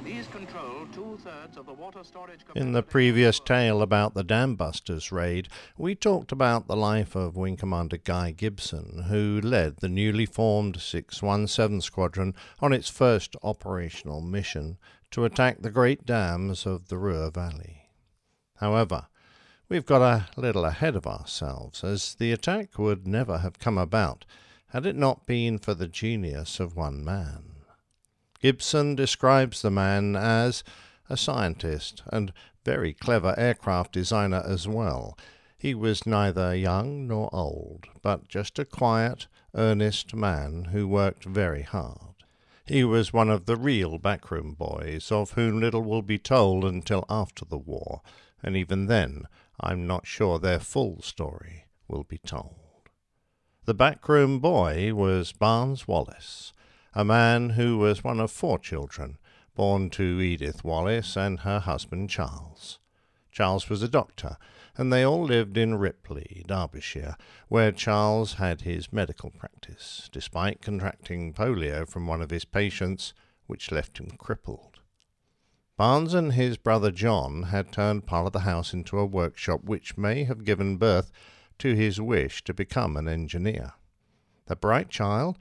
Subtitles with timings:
[2.56, 7.36] In the previous tale about the Dam Busters raid, we talked about the life of
[7.36, 14.20] Wing Commander Guy Gibson, who led the newly formed 617 Squadron on its first operational
[14.20, 14.80] mission
[15.12, 17.90] to attack the great dams of the Ruhr Valley.
[18.56, 19.08] However,
[19.68, 24.26] we've got a little ahead of ourselves, as the attack would never have come about
[24.70, 27.49] had it not been for the genius of one man.
[28.40, 30.64] Gibson describes the man as
[31.10, 32.32] a scientist and
[32.64, 35.18] very clever aircraft designer as well.
[35.58, 41.64] He was neither young nor old, but just a quiet, earnest man who worked very
[41.64, 42.16] hard.
[42.66, 47.04] He was one of the real backroom boys, of whom little will be told until
[47.10, 48.02] after the war,
[48.42, 49.24] and even then
[49.60, 52.56] I'm not sure their full story will be told.
[53.66, 56.54] The backroom boy was Barnes Wallis,
[56.94, 59.18] a man who was one of four children,
[59.56, 62.80] born to Edith Wallis and her husband Charles.
[63.32, 64.38] Charles was a doctor,
[64.76, 67.16] and they all lived in Ripley, Derbyshire,
[67.48, 73.14] where Charles had his medical practice, despite contracting polio from one of his patients,
[73.46, 74.80] which left him crippled.
[75.78, 79.98] Barnes and his brother John had turned part of the house into a workshop which
[79.98, 81.12] may have given birth
[81.60, 83.74] to his wish to become an engineer.
[84.48, 85.38] The bright child,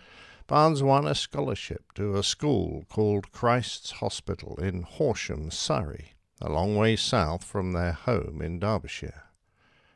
[0.49, 6.75] Barnes won a scholarship to a school called Christ's Hospital in Horsham, Surrey, a long
[6.75, 9.25] way south from their home in Derbyshire.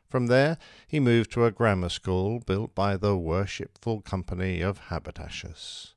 [0.07, 5.95] From there he moved to a grammar school built by the Worshipful Company of Haberdashers.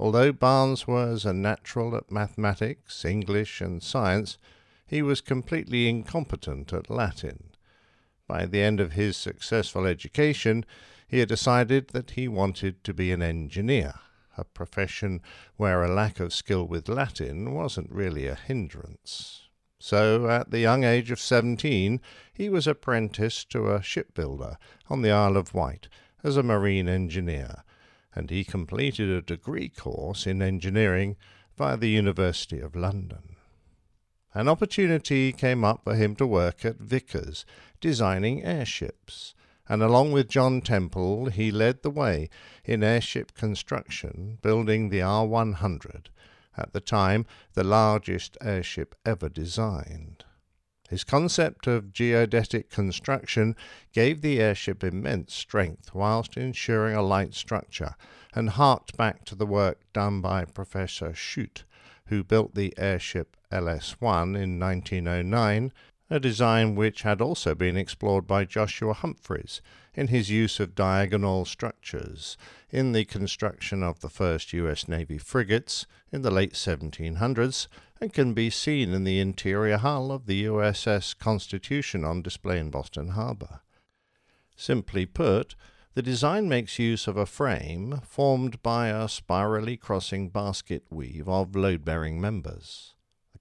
[0.00, 4.36] Although Barnes was a natural at mathematics, English, and science,
[4.84, 7.52] he was completely incompetent at Latin.
[8.26, 10.66] By the end of his successful education,
[11.12, 13.92] he had decided that he wanted to be an engineer,
[14.38, 15.20] a profession
[15.58, 19.42] where a lack of skill with Latin wasn't really a hindrance.
[19.78, 22.00] So, at the young age of seventeen,
[22.32, 24.56] he was apprenticed to a shipbuilder
[24.88, 25.90] on the Isle of Wight
[26.24, 27.62] as a marine engineer,
[28.14, 31.16] and he completed a degree course in engineering
[31.58, 33.36] via the University of London.
[34.32, 37.44] An opportunity came up for him to work at Vickers,
[37.82, 39.34] designing airships,
[39.68, 42.28] and along with John Temple, he led the way
[42.64, 46.10] in airship construction, building the R 100
[46.56, 50.24] at the time the largest airship ever designed.
[50.88, 53.56] His concept of geodetic construction
[53.94, 57.94] gave the airship immense strength whilst ensuring a light structure,
[58.34, 61.64] and harked back to the work done by Professor Schutte,
[62.06, 65.72] who built the airship LS 1 in 1909
[66.12, 69.62] a design which had also been explored by Joshua Humphreys
[69.94, 72.36] in his use of diagonal structures
[72.68, 77.66] in the construction of the first US Navy frigates in the late 1700s
[77.98, 82.68] and can be seen in the interior hull of the USS Constitution on display in
[82.68, 83.62] Boston Harbor.
[84.54, 85.56] Simply put,
[85.94, 91.56] the design makes use of a frame formed by a spirally crossing basket weave of
[91.56, 92.92] load bearing members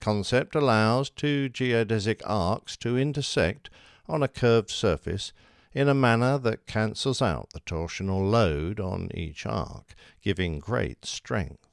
[0.01, 3.69] concept allows two geodesic arcs to intersect
[4.09, 5.31] on a curved surface
[5.73, 11.69] in a manner that cancels out the torsional load on each arc, giving great strength.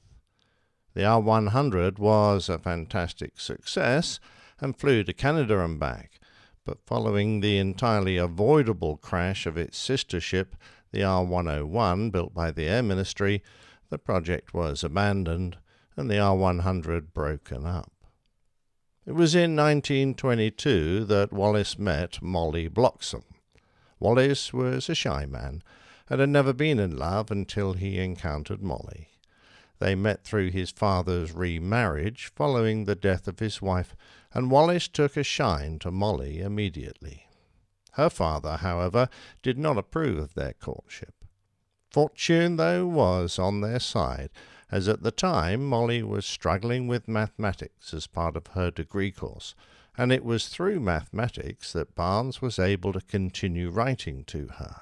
[0.93, 4.19] The R100 was a fantastic success
[4.59, 6.19] and flew to Canada and back,
[6.65, 10.55] but following the entirely avoidable crash of its sister ship,
[10.91, 13.43] the R101, built by the Air Ministry,
[13.89, 15.57] the project was abandoned
[15.95, 17.91] and the R100 broken up.
[19.09, 23.23] It was in 1922 that Wallis met Molly Bloxham.
[23.99, 25.63] Wallis was a shy man
[26.11, 29.07] and had never been in love until he encountered Molly.
[29.79, 33.95] They met through his father's remarriage following the death of his wife,
[34.31, 37.25] and Wallis took a shine to Molly immediately.
[37.93, 39.09] Her father, however,
[39.41, 41.15] did not approve of their courtship.
[41.89, 44.29] Fortune, though, was on their side,
[44.71, 49.55] as at the time Molly was struggling with mathematics as part of her degree course,
[49.97, 54.81] and it was through mathematics that Barnes was able to continue writing to her.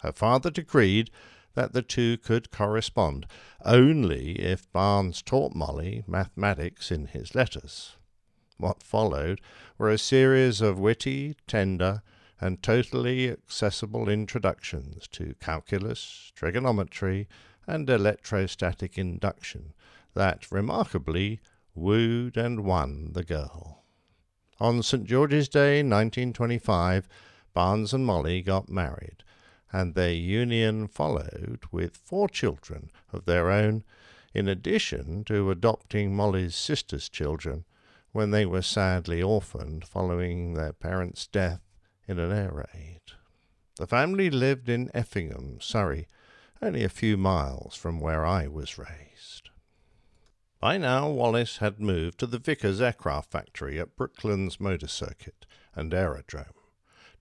[0.00, 1.10] Her father decreed
[1.54, 3.26] that the two could correspond
[3.64, 7.96] only if Barnes taught Molly mathematics in his letters.
[8.58, 9.40] What followed
[9.78, 12.02] were a series of witty, tender,
[12.40, 17.28] and totally accessible introductions to calculus, trigonometry,
[17.66, 19.72] and electrostatic induction
[20.14, 21.40] that remarkably
[21.74, 23.84] wooed and won the girl.
[24.60, 25.04] On St.
[25.04, 27.08] George's Day, 1925,
[27.52, 29.24] Barnes and Molly got married,
[29.72, 33.82] and their union followed with four children of their own,
[34.32, 37.64] in addition to adopting Molly's sister's children
[38.12, 41.62] when they were sadly orphaned following their parents' death
[42.06, 43.00] in an air raid.
[43.76, 46.06] The family lived in Effingham, Surrey,
[46.64, 49.50] only a few miles from where I was raised.
[50.60, 55.44] By now, Wallis had moved to the Vickers aircraft factory at Brooklands Motor Circuit
[55.74, 56.46] and Aerodrome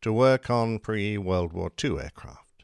[0.02, 2.64] to work on pre World War II aircraft.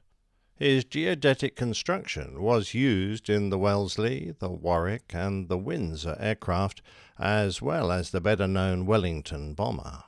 [0.56, 6.82] His geodetic construction was used in the Wellesley, the Warwick, and the Windsor aircraft,
[7.18, 10.04] as well as the better known Wellington bomber.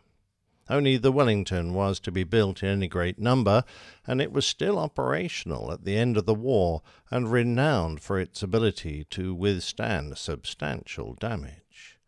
[0.72, 3.66] Only the Wellington was to be built in any great number,
[4.08, 6.82] and it was still operational at the end of the war
[7.12, 12.00] and renowned for its ability to withstand substantial damage.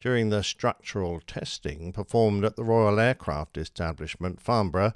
[0.00, 4.94] During the structural testing performed at the Royal Aircraft Establishment, Farnborough,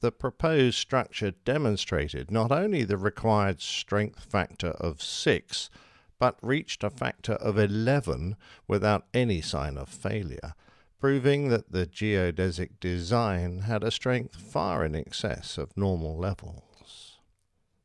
[0.00, 5.70] the proposed structure demonstrated not only the required strength factor of 6,
[6.18, 8.36] but reached a factor of 11
[8.68, 10.52] without any sign of failure
[11.00, 17.18] proving that the geodesic design had a strength far in excess of normal levels.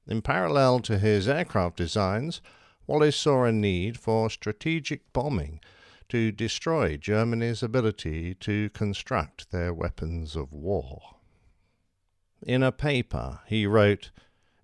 [0.06, 2.42] In parallel to his aircraft designs,
[2.86, 5.60] Wallis saw a need for strategic bombing
[6.10, 11.02] to destroy Germany's ability to construct their weapons of war.
[12.46, 14.12] In a paper, he wrote,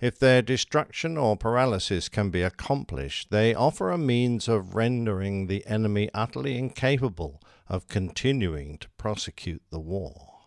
[0.01, 5.65] if their destruction or paralysis can be accomplished, they offer a means of rendering the
[5.67, 7.39] enemy utterly incapable
[7.69, 10.39] of continuing to prosecute the war.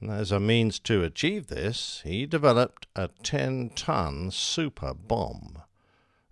[0.00, 5.62] As a means to achieve this, he developed a 10 ton super bomb.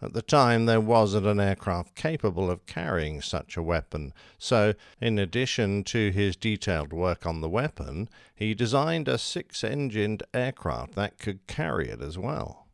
[0.02, 5.18] At the time, there wasn't an aircraft capable of carrying such a weapon, so, in
[5.18, 11.18] addition to his detailed work on the weapon, he designed a six engined aircraft that
[11.18, 12.66] could carry it as well.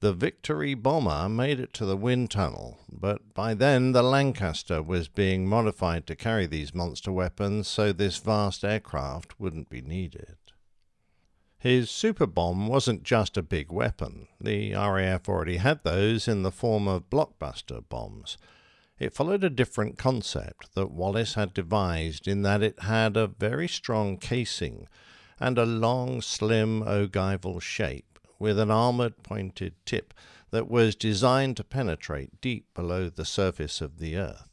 [0.00, 5.08] The Victory bomber made it to the wind tunnel, but by then the Lancaster was
[5.08, 10.36] being modified to carry these monster weapons, so this vast aircraft wouldn't be needed.
[11.60, 14.28] His super bomb wasn't just a big weapon.
[14.40, 18.38] The RAF already had those in the form of blockbuster bombs.
[18.98, 23.68] It followed a different concept that Wallis had devised in that it had a very
[23.68, 24.88] strong casing
[25.38, 30.14] and a long, slim, ogival shape with an armored pointed tip
[30.52, 34.49] that was designed to penetrate deep below the surface of the earth.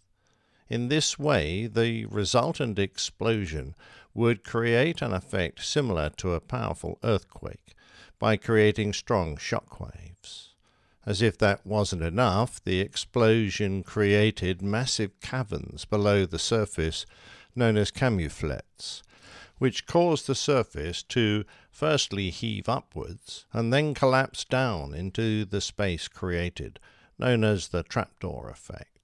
[0.70, 3.76] In this way, the resultant explosion
[4.14, 7.74] would create an effect similar to a powerful earthquake
[8.20, 10.56] by creating strong shock waves.
[11.06, 17.06] As if that wasn't enough, the explosion created massive caverns below the surface
[17.56, 19.04] known as camouflets,
[19.60, 26.10] which caused the surface to firstly heave upwards and then collapse down into the space
[26.10, 26.80] created,
[27.18, 28.97] known as the trapdoor effect.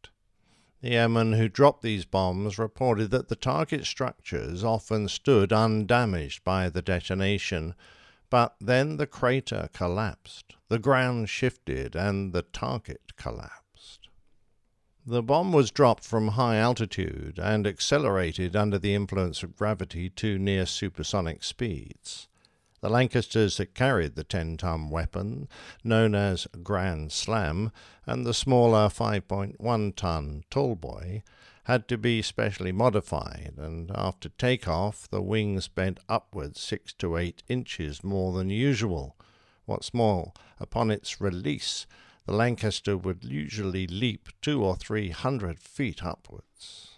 [0.83, 6.67] The airmen who dropped these bombs reported that the target structures often stood undamaged by
[6.67, 7.73] the detonation,
[8.29, 14.09] but then the crater collapsed, the ground shifted, and the target collapsed.
[15.05, 20.37] The bomb was dropped from high altitude and accelerated under the influence of gravity to
[20.37, 22.27] near supersonic speeds.
[22.83, 25.47] The Lancasters that carried the 10 ton weapon,
[25.85, 27.71] known as Grand Slam,
[28.05, 31.21] and the smaller 5.1 ton Tallboy,
[31.63, 37.41] had to be specially modified, and after takeoff, the wings bent upwards six to eight
[37.47, 39.15] inches more than usual.
[39.63, 41.87] What's more, upon its release,
[42.25, 46.97] the Lancaster would usually leap two or three hundred feet upwards.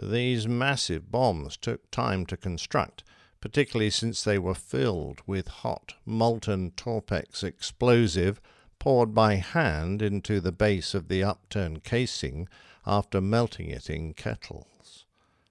[0.00, 3.02] These massive bombs took time to construct,
[3.40, 8.40] particularly since they were filled with hot, molten Torpex explosive
[8.78, 12.48] poured by hand into the base of the upturned casing
[12.86, 15.04] after melting it in kettles.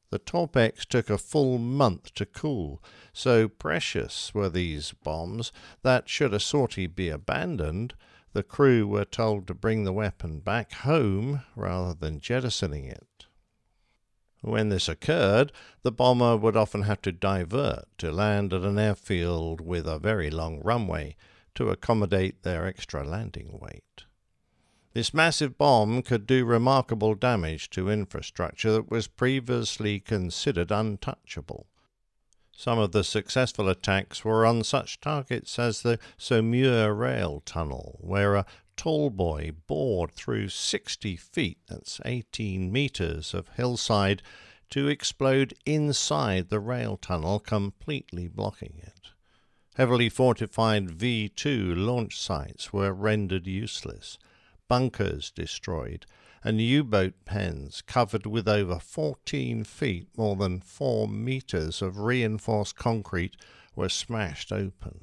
[0.09, 5.51] The Torpex took a full month to cool, so precious were these bombs
[5.83, 7.93] that, should a sortie be abandoned,
[8.31, 13.16] the crew were told to bring the weapon back home rather than jettisoning it.
[14.41, 15.51] When this occurred,
[15.81, 20.29] the bomber would often have to divert to land at an airfield with a very
[20.29, 21.15] long runway
[21.55, 24.05] to accommodate their extra landing weight.
[24.93, 31.67] This massive bomb could do remarkable damage to infrastructure that was previously considered untouchable.
[32.51, 38.35] Some of the successful attacks were on such targets as the Saumur rail tunnel, where
[38.35, 38.45] a
[38.77, 44.21] tall boy bored through 60 feet, that's 18 meters, of hillside
[44.69, 49.11] to explode inside the rail tunnel, completely blocking it.
[49.75, 54.17] Heavily fortified V 2 launch sites were rendered useless
[54.67, 56.05] bunkers destroyed,
[56.43, 62.75] and U boat pens covered with over 14 feet, more than 4 meters of reinforced
[62.75, 63.35] concrete,
[63.75, 65.01] were smashed open.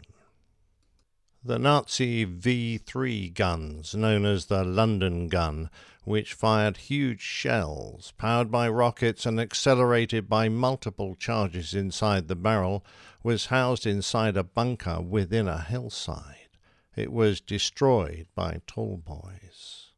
[1.47, 5.69] The Nazi V 3 guns, known as the London gun,
[6.05, 12.83] which fired huge shells, powered by rockets and accelerated by multiple charges inside the barrel,
[13.23, 16.57] was housed inside a bunker within a hillside.
[16.97, 19.91] It was destroyed by tall boys.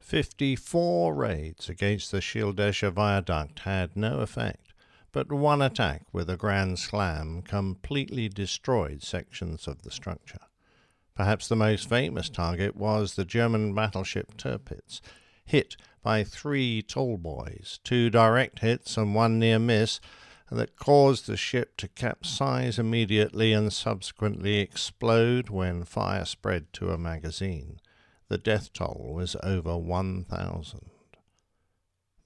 [0.00, 4.74] Fifty-four raids against the Schildesche viaduct had no effect,
[5.12, 10.40] but one attack with a grand slam completely destroyed sections of the structure.
[11.14, 15.00] Perhaps the most famous target was the German battleship Tirpitz,
[15.44, 20.00] hit by three tall boys, two direct hits and one near miss,
[20.50, 26.98] that caused the ship to capsize immediately and subsequently explode when fire spread to a
[26.98, 27.80] magazine.
[28.28, 30.90] The death toll was over 1,000.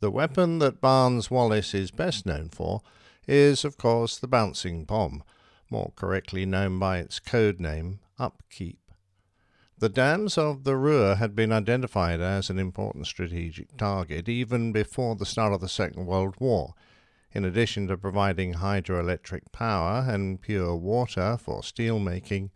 [0.01, 2.83] The weapon that Barnes Wallis is best known for
[3.27, 5.23] is, of course, the bouncing bomb,
[5.71, 8.81] more correctly known by its code name, Upkeep.
[9.79, 15.15] The dams of the Ruhr had been identified as an important strategic target even before
[15.15, 16.75] the start of the Second World War
[17.33, 22.51] in addition to providing hydroelectric power and pure water for steel making,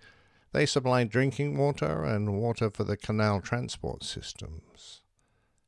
[0.53, 5.03] they supplied drinking water and water for the canal transport systems.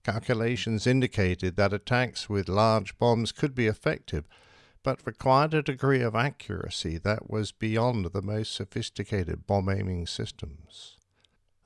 [0.05, 4.27] Calculations indicated that attacks with large bombs could be effective,
[4.85, 10.99] but required a degree of accuracy that was beyond the most sophisticated bomb aiming systems.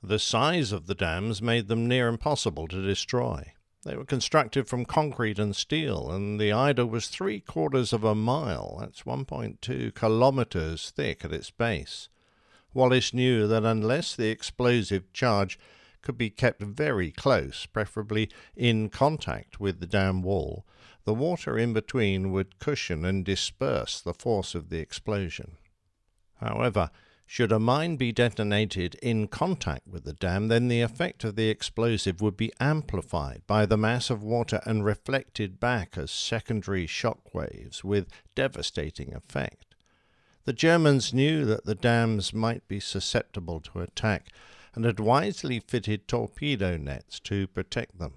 [0.01, 3.53] The size of the dams made them near impossible to destroy.
[3.83, 8.15] They were constructed from concrete and steel, and the Eder was three quarters of a
[8.15, 12.07] mile, that's 1.2 kilometers thick at its base.
[12.73, 15.59] Wallis knew that unless the explosive charge
[16.01, 20.65] could be kept very close, preferably in contact with the dam wall,
[21.09, 25.57] the water in between would cushion and disperse the force of the explosion.
[26.35, 26.91] However,
[27.25, 31.49] should a mine be detonated in contact with the dam, then the effect of the
[31.49, 37.33] explosive would be amplified by the mass of water and reflected back as secondary shock
[37.33, 39.73] waves with devastating effect.
[40.45, 44.27] The Germans knew that the dams might be susceptible to attack
[44.75, 48.13] and had wisely fitted torpedo nets to protect them.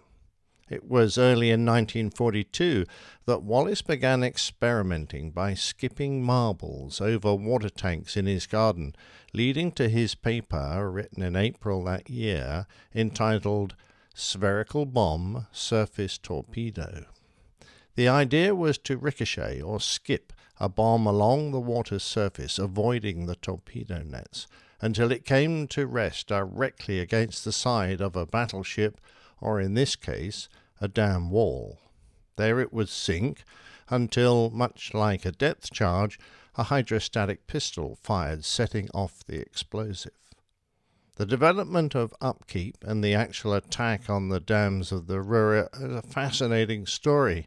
[0.73, 2.87] It was early in 1942
[3.27, 8.95] that Wallis began experimenting by skipping marbles over water tanks in his garden,
[9.35, 13.75] leading to his paper, written in April that year, entitled
[14.15, 17.05] Spherical Bomb Surface Torpedo.
[17.95, 23.37] The idea was to ricochet or skip a bomb along the water's surface, avoiding the
[23.37, 24.47] torpedo nets,
[24.81, 28.99] until it came to rest directly against the side of a battleship,
[29.39, 30.49] or in this case,
[30.83, 31.79] a dam wall.
[32.37, 33.45] There it would sink
[33.89, 36.19] until, much like a depth charge,
[36.57, 40.13] a hydrostatic pistol fired, setting off the explosive.
[41.17, 45.95] The development of upkeep and the actual attack on the dams of the Ruhr is
[45.95, 47.47] a fascinating story,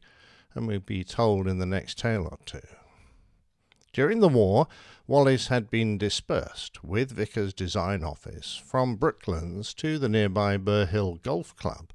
[0.54, 2.62] and will be told in the next tale or two.
[3.92, 4.68] During the war,
[5.08, 11.56] Wallis had been dispersed with Vickers Design Office from Brooklands to the nearby Burhill Golf
[11.56, 11.92] Club,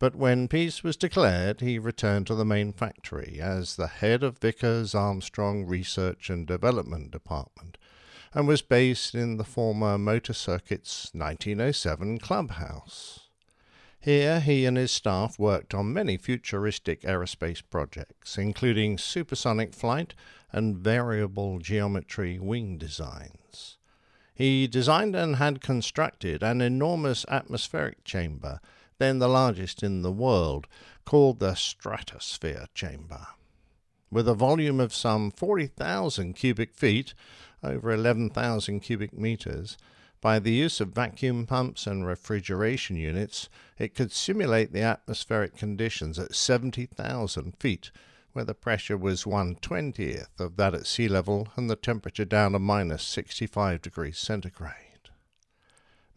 [0.00, 4.38] but when peace was declared, he returned to the main factory as the head of
[4.38, 7.76] Vickers Armstrong Research and Development Department
[8.32, 13.28] and was based in the former Motor Circuit's 1907 clubhouse.
[14.00, 20.14] Here, he and his staff worked on many futuristic aerospace projects, including supersonic flight
[20.50, 23.76] and variable geometry wing designs.
[24.32, 28.60] He designed and had constructed an enormous atmospheric chamber
[29.00, 30.66] then the largest in the world,
[31.06, 33.26] called the stratosphere chamber.
[34.10, 37.14] With a volume of some 40,000 cubic feet,
[37.64, 39.78] over 11,000 cubic meters,
[40.20, 46.18] by the use of vacuum pumps and refrigeration units, it could simulate the atmospheric conditions
[46.18, 47.90] at 70,000 feet,
[48.34, 52.52] where the pressure was one twentieth of that at sea level and the temperature down
[52.52, 54.89] to minus 65 degrees centigrade.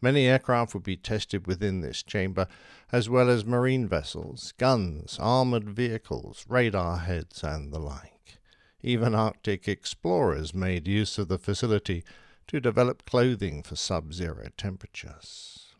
[0.04, 2.50] Many aircraft would be tested within this chamber,
[2.92, 8.38] as well as marine vessels, guns, armoured vehicles, radar heads, and the like.
[8.82, 12.04] Even Arctic explorers made use of the facility
[12.48, 15.74] to develop clothing for sub zero temperatures.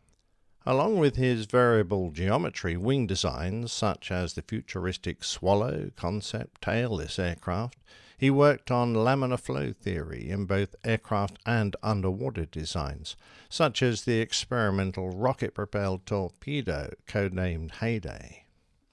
[0.66, 7.78] Along with his variable geometry wing designs, such as the futuristic Swallow concept tailless aircraft,
[8.24, 13.18] he worked on laminar flow theory in both aircraft and underwater designs,
[13.50, 18.46] such as the experimental rocket propelled torpedo codenamed Heyday.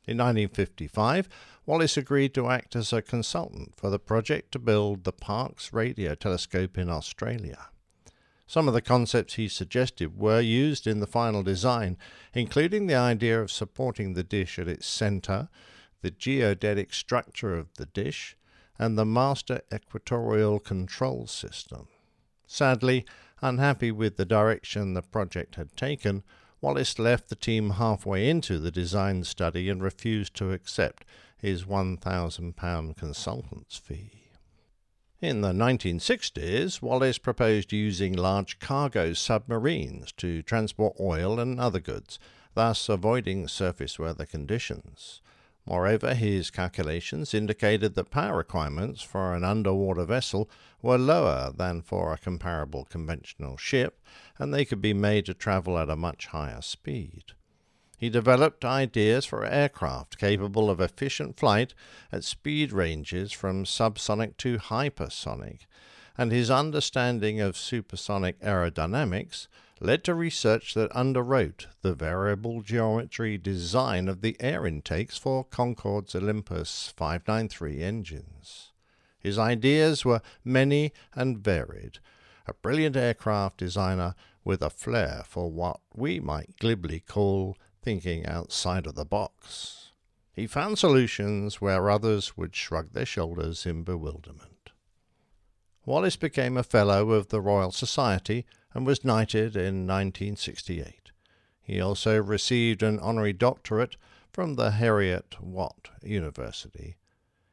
[0.04, 1.28] In 1955,
[1.64, 6.16] Wallis agreed to act as a consultant for the project to build the Parkes radio
[6.16, 7.68] telescope in Australia.
[8.48, 11.96] Some of the concepts he suggested were used in the final design,
[12.34, 15.48] including the idea of supporting the dish at its center,
[16.02, 18.36] the geodetic structure of the dish,
[18.80, 21.86] and the master equatorial control system.
[22.46, 23.04] Sadly,
[23.42, 26.22] unhappy with the direction the project had taken,
[26.62, 31.04] Wallis left the team halfway into the design study and refused to accept
[31.36, 34.30] his £1,000 consultant's fee.
[35.20, 42.18] In the 1960s, Wallis proposed using large cargo submarines to transport oil and other goods,
[42.54, 45.20] thus avoiding surface weather conditions.
[45.66, 50.50] Moreover, his calculations indicated that power requirements for an underwater vessel
[50.82, 54.00] were lower than for a comparable conventional ship,
[54.38, 57.24] and they could be made to travel at a much higher speed.
[57.98, 61.74] He developed ideas for aircraft capable of efficient flight
[62.10, 65.66] at speed ranges from subsonic to hypersonic,
[66.16, 69.48] and his understanding of supersonic aerodynamics
[69.80, 76.14] led to research that underwrote the variable geometry design of the air intakes for Concorde's
[76.14, 78.72] Olympus 593 engines.
[79.18, 81.98] His ideas were many and varied,
[82.46, 88.86] a brilliant aircraft designer with a flair for what we might glibly call thinking outside
[88.86, 89.92] of the box.
[90.32, 94.70] He found solutions where others would shrug their shoulders in bewilderment.
[95.86, 101.10] Wallis became a Fellow of the Royal Society and was knighted in 1968.
[101.60, 103.96] He also received an honorary doctorate
[104.32, 106.96] from the Heriot Watt University.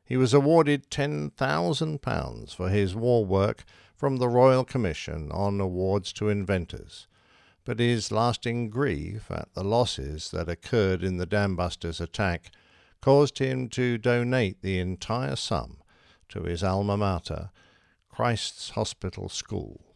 [0.04, 3.64] He was awarded £10,000 for his war work
[3.96, 7.08] from the Royal Commission on Awards to Inventors,
[7.66, 12.52] but his lasting grief at the losses that occurred in the Dambusters attack
[13.02, 15.78] caused him to donate the entire sum
[16.30, 17.50] to his alma mater,
[18.10, 19.87] Christ's Hospital School,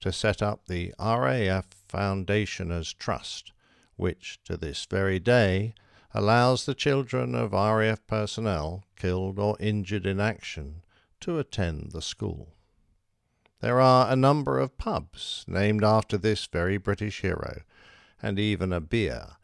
[0.00, 3.52] to set up the RAF Foundationers Trust,
[3.96, 5.74] which to this very day
[6.12, 10.82] allows the children of RAF personnel killed or injured in action
[11.20, 12.54] to attend the school.
[13.60, 17.62] There are a number of pubs named after this very British hero,
[18.22, 19.36] and even a beer,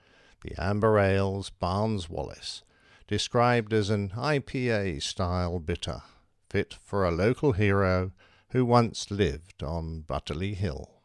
[0.43, 2.63] the Amber Ales Barnes Wallis,
[3.07, 6.03] described as an IPA style bitter,
[6.49, 8.13] fit for a local hero
[8.53, 11.03] who once lived on Butterley Hill.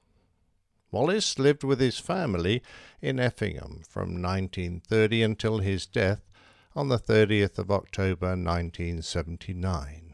[0.91, 2.61] Wallis lived with his family
[3.01, 6.21] in Effingham from 1930 until his death
[6.75, 10.13] on the 30th of October 1979.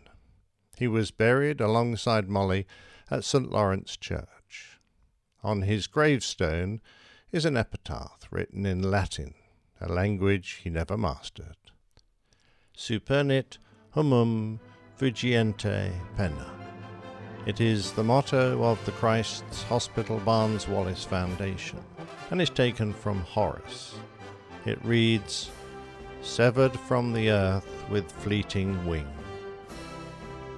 [0.77, 2.65] He was buried alongside Molly
[3.09, 3.51] at St.
[3.51, 4.79] Lawrence Church.
[5.43, 6.81] On his gravestone
[7.31, 9.33] is an epitaph written in Latin,
[9.81, 11.57] a language he never mastered.
[12.75, 13.57] Spernit
[13.93, 14.59] humum
[14.97, 16.62] fugiente penna.
[17.45, 21.77] It is the motto of the Christ's Hospital Barnes Wallis Foundation
[22.31, 23.95] and is taken from Horace.
[24.65, 25.51] It reads,
[26.21, 29.07] Severed from the earth with fleeting wing.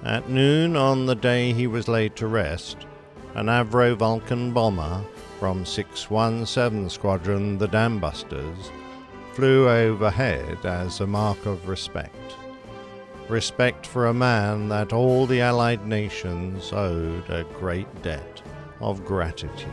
[0.04, 2.86] At noon on the day he was laid to rest,
[3.34, 5.02] an Avro Vulcan bomber
[5.40, 8.70] from 617 Squadron, the Dambusters,
[9.32, 12.36] flew overhead as a mark of respect.
[13.28, 18.40] Respect for a man that all the Allied nations owed a great debt
[18.80, 19.68] of gratitude.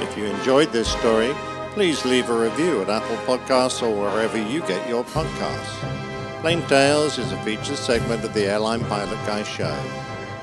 [0.00, 1.34] If you enjoyed this story,
[1.72, 6.40] please leave a review at Apple Podcasts or wherever you get your podcasts.
[6.40, 9.74] Plain Tales is a featured segment of the Airline Pilot Guy show.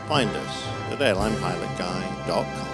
[0.08, 2.69] Find us at airlinepilotguy.com.